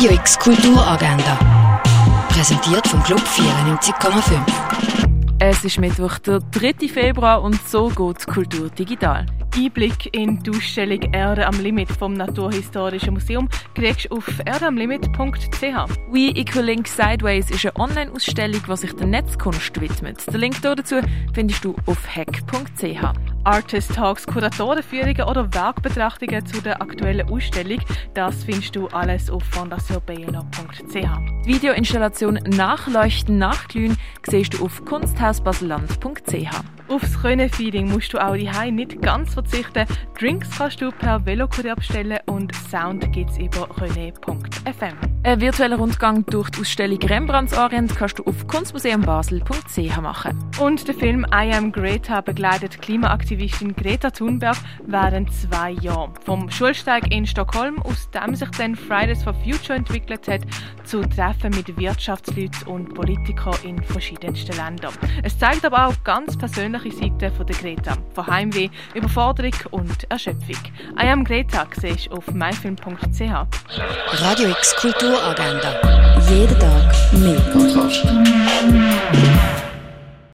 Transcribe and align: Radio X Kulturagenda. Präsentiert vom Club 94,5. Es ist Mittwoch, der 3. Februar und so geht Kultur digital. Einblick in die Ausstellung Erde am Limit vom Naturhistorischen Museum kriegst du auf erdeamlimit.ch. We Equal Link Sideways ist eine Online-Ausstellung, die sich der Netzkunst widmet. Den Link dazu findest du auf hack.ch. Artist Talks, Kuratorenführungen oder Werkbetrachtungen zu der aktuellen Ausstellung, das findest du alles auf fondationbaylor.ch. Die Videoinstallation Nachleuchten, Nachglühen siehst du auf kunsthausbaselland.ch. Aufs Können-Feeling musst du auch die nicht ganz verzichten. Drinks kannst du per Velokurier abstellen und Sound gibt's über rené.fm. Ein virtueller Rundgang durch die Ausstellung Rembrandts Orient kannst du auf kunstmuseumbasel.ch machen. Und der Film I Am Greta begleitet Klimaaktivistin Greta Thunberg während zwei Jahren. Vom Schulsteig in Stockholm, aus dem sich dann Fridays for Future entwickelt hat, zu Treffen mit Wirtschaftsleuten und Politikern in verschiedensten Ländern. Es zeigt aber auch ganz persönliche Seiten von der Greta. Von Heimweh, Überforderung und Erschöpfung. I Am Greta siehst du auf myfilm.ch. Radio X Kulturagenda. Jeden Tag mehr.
Radio 0.00 0.14
X 0.14 0.38
Kulturagenda. 0.38 1.36
Präsentiert 2.30 2.88
vom 2.88 3.02
Club 3.02 3.20
94,5. 3.20 4.40
Es 5.40 5.62
ist 5.62 5.78
Mittwoch, 5.78 6.16
der 6.20 6.40
3. 6.40 6.88
Februar 6.88 7.42
und 7.42 7.60
so 7.68 7.88
geht 7.88 8.26
Kultur 8.26 8.70
digital. 8.70 9.26
Einblick 9.54 10.14
in 10.14 10.42
die 10.42 10.52
Ausstellung 10.52 11.02
Erde 11.12 11.46
am 11.46 11.60
Limit 11.60 11.90
vom 11.90 12.14
Naturhistorischen 12.14 13.12
Museum 13.12 13.46
kriegst 13.74 14.06
du 14.06 14.16
auf 14.16 14.26
erdeamlimit.ch. 14.42 15.62
We 16.10 16.30
Equal 16.34 16.64
Link 16.64 16.88
Sideways 16.88 17.50
ist 17.50 17.66
eine 17.66 17.76
Online-Ausstellung, 17.76 18.62
die 18.66 18.76
sich 18.78 18.96
der 18.96 19.06
Netzkunst 19.06 19.78
widmet. 19.78 20.26
Den 20.32 20.40
Link 20.40 20.62
dazu 20.62 21.02
findest 21.34 21.62
du 21.62 21.76
auf 21.84 21.98
hack.ch. 22.16 23.29
Artist 23.44 23.94
Talks, 23.94 24.26
Kuratorenführungen 24.26 25.22
oder 25.22 25.52
Werkbetrachtungen 25.54 26.44
zu 26.44 26.60
der 26.60 26.82
aktuellen 26.82 27.28
Ausstellung, 27.30 27.80
das 28.14 28.44
findest 28.44 28.76
du 28.76 28.88
alles 28.88 29.30
auf 29.30 29.42
fondationbaylor.ch. 29.44 30.92
Die 30.92 31.46
Videoinstallation 31.46 32.34
Nachleuchten, 32.46 33.38
Nachglühen 33.38 33.96
siehst 34.28 34.54
du 34.54 34.64
auf 34.64 34.84
kunsthausbaselland.ch. 34.84 36.79
Aufs 36.90 37.22
Können-Feeling 37.22 37.88
musst 37.88 38.12
du 38.12 38.18
auch 38.18 38.34
die 38.34 38.50
nicht 38.72 39.00
ganz 39.00 39.34
verzichten. 39.34 39.86
Drinks 40.18 40.48
kannst 40.58 40.80
du 40.80 40.90
per 40.90 41.24
Velokurier 41.24 41.72
abstellen 41.72 42.18
und 42.26 42.52
Sound 42.68 43.12
gibt's 43.12 43.38
über 43.38 43.68
rené.fm. 43.76 44.96
Ein 45.22 45.40
virtueller 45.40 45.76
Rundgang 45.76 46.26
durch 46.26 46.50
die 46.50 46.62
Ausstellung 46.62 46.98
Rembrandts 46.98 47.56
Orient 47.56 47.94
kannst 47.94 48.18
du 48.18 48.24
auf 48.24 48.44
kunstmuseumbasel.ch 48.48 50.00
machen. 50.00 50.36
Und 50.58 50.88
der 50.88 50.94
Film 50.96 51.24
I 51.32 51.52
Am 51.52 51.70
Greta 51.70 52.22
begleitet 52.22 52.82
Klimaaktivistin 52.82 53.76
Greta 53.76 54.10
Thunberg 54.10 54.56
während 54.84 55.32
zwei 55.32 55.70
Jahren. 55.70 56.14
Vom 56.24 56.50
Schulsteig 56.50 57.14
in 57.14 57.24
Stockholm, 57.24 57.80
aus 57.82 58.10
dem 58.10 58.34
sich 58.34 58.50
dann 58.50 58.74
Fridays 58.74 59.22
for 59.22 59.34
Future 59.34 59.78
entwickelt 59.78 60.26
hat, 60.26 60.40
zu 60.90 61.02
Treffen 61.02 61.50
mit 61.50 61.78
Wirtschaftsleuten 61.78 62.66
und 62.66 62.92
Politikern 62.94 63.54
in 63.62 63.80
verschiedensten 63.80 64.56
Ländern. 64.56 64.92
Es 65.22 65.38
zeigt 65.38 65.64
aber 65.64 65.86
auch 65.86 65.94
ganz 66.02 66.36
persönliche 66.36 66.90
Seiten 66.90 67.32
von 67.32 67.46
der 67.46 67.54
Greta. 67.54 67.96
Von 68.12 68.26
Heimweh, 68.26 68.68
Überforderung 68.94 69.54
und 69.70 70.10
Erschöpfung. 70.10 70.56
I 71.00 71.06
Am 71.06 71.22
Greta 71.22 71.68
siehst 71.80 72.08
du 72.08 72.16
auf 72.16 72.26
myfilm.ch. 72.32 73.20
Radio 73.20 74.48
X 74.48 74.74
Kulturagenda. 74.80 75.76
Jeden 76.28 76.58
Tag 76.58 76.92
mehr. 77.12 77.40